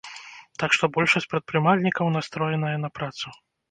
[0.63, 3.41] Так што большасць прадпрымальнікаў настроеная на працу.